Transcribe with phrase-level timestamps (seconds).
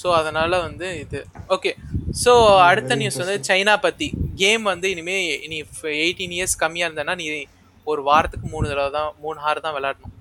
[0.00, 1.20] So அதனால வந்து இது.
[1.54, 1.70] ஓகே
[2.22, 2.32] ஸோ
[2.68, 4.08] அடுத்த நியூஸ் வந்து சைனா பத்தி.
[4.42, 5.16] கேம் வந்து இனிமே
[5.52, 5.58] நீ
[6.04, 7.26] எயிட்டீன் இயர்ஸ் கம்மியா இருந்தனா நீ
[7.86, 10.12] ஒரு வாரத்துக்கு மூணு தடவை தான் மூணு ஹார் தான் விளையாடணும்.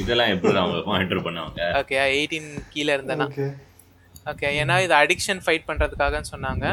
[0.00, 1.60] இதெல்லாம் எப்படி அவங்க மானிட்டர் பண்ணுவாங்க?
[1.80, 3.46] ஓகே எயிட்டீன் கீழே இருந்தனா ஓகே
[4.32, 6.64] ஓகே ஏன்னா இது அடிக்ஷன் ஃபைட் பண்ணுறதுக்காகன்னு சொன்னாங்க.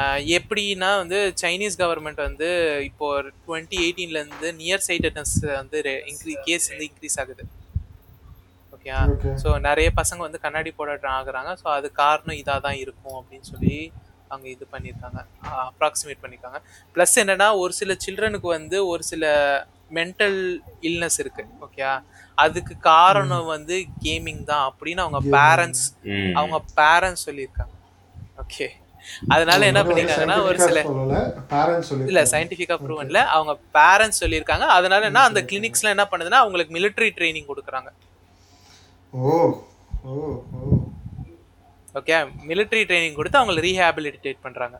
[0.00, 2.48] அஹ் எப்படின்னா வந்து சைனீஸ் கவர்மெண்ட் வந்து
[2.88, 3.06] இப்போ
[3.44, 5.78] டுவெண்ட்டி எயிட்டீன்லேருந்து நியர் சைட்டட்னஸ் வந்து
[6.12, 7.44] இன்க்ரீ கேஸ் வந்து இன்க்ரீஸ் ஆகுது.
[9.12, 9.30] ஓகே.
[9.42, 11.52] ஸோ நிறைய பசங்க வந்து கண்ணாடி போட ஆகுறாங்க.
[11.60, 13.76] ஸோ அது காரணம் இதாக தான் இருக்கும் அப்படின்னு சொல்லி
[14.30, 15.20] அவங்க இது பண்ணியிருக்காங்க
[15.68, 16.58] அப்ராக்சிமேட் பண்ணியிருக்காங்க
[16.94, 19.24] ப்ளஸ் என்னன்னா ஒரு சில சில்ட்ரனுக்கு வந்து ஒரு சில
[19.98, 20.38] மென்டல்
[20.88, 21.44] இல்னஸ் இருக்கு.
[21.64, 21.82] ஓகே
[22.44, 25.84] அதுக்கு காரணம் வந்து கேமிங் தான் அப்படின்னு அவங்க பேரண்ட்ஸ்.
[26.38, 27.74] அவங்க பேரண்ட்ஸ் சொல்லியிருக்காங்க.
[28.42, 28.66] ஓகே.
[29.34, 30.78] அதனால என்ன பண்ணிருக்காங்கன்னா ஒரு சில
[32.10, 34.66] இல்ல சயின்டிஃபிக்கா ப்ரூவன்ல அவங்க பேரண்ட்ஸ் சொல்லியிருக்காங்க.
[34.78, 37.90] அதனால என்ன அந்த கிளினிக்ஸ்ல என்ன பண்ணுதுன்னா அவங்களுக்கு மிலிட்டரி ட்ரைனிங் கொடுக்குறாங்க.
[39.14, 39.30] Oh
[40.04, 40.14] oh
[40.56, 40.78] oh.
[41.94, 42.16] Okay
[42.48, 44.76] military training கொடுத்து அவங்களை ரீஹேபிலிட்டேட் பண்றாங்க.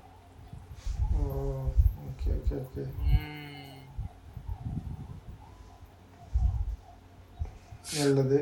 [2.05, 2.85] ஓகே ஓகே ஓகே
[7.97, 8.39] நல்லது.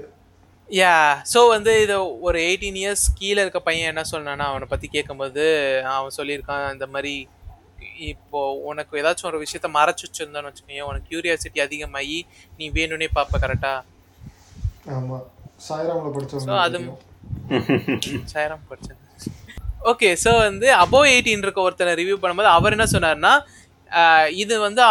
[0.69, 0.93] யா
[1.31, 1.95] ஸோ வந்து இது
[2.27, 5.45] ஒரு எயிட்டீன் இயர்ஸ் கீழே இருக்க பையன் என்ன சொன்னான்னா அவனை பற்றி கேட்கும்போது
[5.93, 7.15] அவன் சொல்லியிருக்கான் இந்த மாதிரி
[8.09, 12.19] இப்போ உனக்கு ஏதாச்சும் ஒரு விஷயத்த மறைச்சு வச்சிருந்தான்னு வச்சுக்கோங்க உனக்கு கியூரியாசிட்டி அதிகமாகி
[12.59, 13.75] நீ வேணும்னே பார்ப்ப கரெக்டா
[14.95, 15.19] ஆமா.
[15.69, 16.79] சாய்ராம்ல படிச்சவங்க அது
[18.33, 19.01] சாயிரம் படிச்சது.
[19.91, 23.33] ஓகே ஸோ வந்து அபோவ் எயிட்டீன் இருக்க ஒருத்தனை ரிவ்யூ பண்ணும்போது அவர் என்ன சொன்னார்னா
[24.43, 24.83] இது வந்து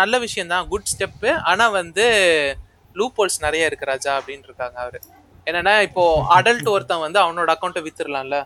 [0.00, 2.04] நல்ல விஷயம் தான் குட் ஸ்டெப்பு ஆனால் வந்து
[2.98, 5.00] லூப்போல்ஸ் நிறைய இருக்கு ராஜா அப்படின்னு இருக்காங்க அவர்.
[5.48, 6.04] என்னன்னா இப்போ
[6.36, 8.38] அடல்ட் ஒருத்தன் வந்து அவனோட அக்கௌண்ட்டை வித்துடலாம்ல.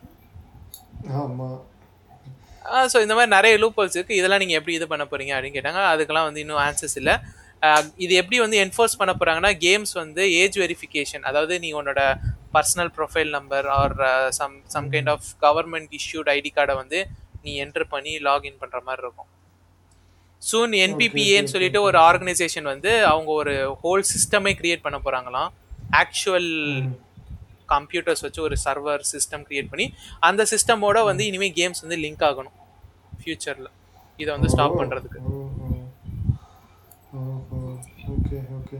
[2.93, 4.19] ஸோ இந்த மாதிரி நிறைய லூப்போல்ஸ் இருக்கு.
[4.21, 5.83] இதெல்லாம் நீங்கள் எப்படி இது பண்ண போறீங்க அப்படின்னு கேட்டாங்க.
[5.93, 7.15] அதுக்கெல்லாம் வந்து இன்னும் ஆன்சர்ஸ் இல்லை.
[8.05, 12.01] இது எப்படி வந்து என்ஃபோர்ஸ் பண்ண போறாங்கன்னா கேம்ஸ் வந்து ஏஜ் வெரிஃபிகேஷன் அதாவது நீ உன்னோட
[12.55, 13.95] personal profile number or
[14.39, 17.01] some some kind of government issued ID கார்டை வந்து
[17.45, 19.29] நீ என்டர் பண்ணி லாகின் பண்ற மாதிரி இருக்கும்.
[20.43, 25.51] சூன் என்பிபிஏன்னு சொல்லிட்டு ஒரு ஆர்கனைசேஷன் வந்து அவங்க ஒரு ஹோல் சிஸ்டமே கிரியேட் பண்ண போறாங்களாம்.
[26.03, 26.51] ஆக்சுவல்
[27.75, 29.87] கம்ப்யூட்டர்ஸ் வச்சு ஒரு சர்வர் சிஸ்டம் கிரியேட் பண்ணி
[30.29, 32.57] அந்த சிஸ்டமோட வந்து இனிமே கேம்ஸ் வந்து லிங்க் ஆகணும்
[33.21, 33.69] ஃபியூச்சர்ல
[34.19, 35.21] இதை வந்து ஸ்டாப் பண்றதுக்கு.
[38.33, 38.79] Okay okay.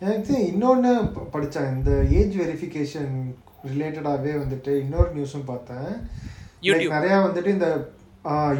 [0.00, 0.90] எனக்கு இன்னொன்று
[1.32, 3.12] படித்தேன் இந்த ஏஜ் வெரிஃபிகேஷன்
[3.68, 5.88] ரிலேட்டடாகவே வந்துட்டு இன்னொரு நியூஸும் பார்த்தேன்.
[6.94, 7.68] நிறையா வந்துட்டு இந்த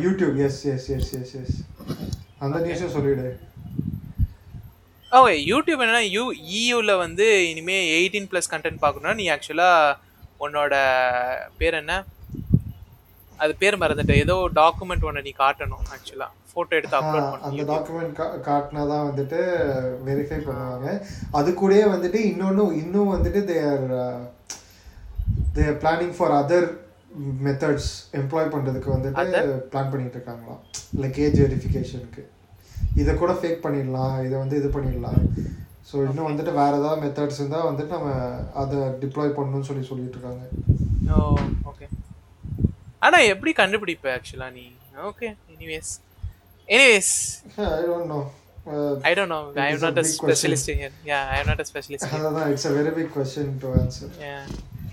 [0.04, 1.54] YouTube S S S S S
[2.38, 3.28] அந்த நியூஸும் சொல்லிவிடு
[5.12, 6.22] ஓகே யூடியூப் என்னன்னா யூ
[6.58, 9.70] இயூல வந்து இனிமே எயிட்டீன் ப்ளஸ் கண்டென்ட் பார்க்கணும்னா நீ ஆக்சுவலா
[10.40, 10.74] உன்னோட
[11.58, 11.94] பேர் என்ன?
[13.42, 18.82] அது பேர் மறந்துட்டு ஏதோ டாக்குமெண்ட் ஒன்று நீ காட்டணும் ஆக்சுவலா ஃபோட்டோ எடுத்து அப்லோட் அந்த டாக்குமெண்ட் காட்டினா
[18.92, 19.38] தான் வந்துட்டு
[20.08, 20.88] வெரிஃபை பண்ணுவாங்க.
[21.38, 23.84] அது கூடயே வந்துட்டு இன்னொன்று இன்னும் வந்துட்டு there
[25.56, 26.68] there planning for other
[27.46, 27.90] methods
[28.20, 29.42] employ பண்ணுறதுக்கு வந்துட்டு
[29.72, 30.62] பிளான் பண்ணிட்டு இருக்காங்களாம்.
[31.02, 32.24] லைக் ஏஜ் வெரிஃபிகேஷனுக்கு
[33.02, 35.20] இதை கூட ஃபேக் பண்ணிடலாம் இதை வந்து இது பண்ணிடலாம்.
[35.88, 38.10] ஸோ இன்னும் வந்துட்டு வேற ஏதாவது மெத்தட்ஸ் இருந்தால் வந்துட்டு நம்ம
[38.62, 40.44] அதை டிப்ளாய் பண்ணணும்னு சொல்லி சொல்லிட்டு இருக்காங்க.
[41.14, 41.20] ஓ
[41.72, 41.86] ஓகே
[43.03, 44.65] ஆனா எப்படி கண்டுபிடிப்ப ஆக்சுவலா நீ
[45.09, 45.91] okay anyways
[46.69, 47.13] anyways
[47.71, 48.19] I don't know
[49.03, 50.25] I don't know I It am is a not a big question.
[50.25, 53.69] Specialist here yeah I am not a specialist அதான் it's a very big question to
[53.79, 54.43] answer Yeah.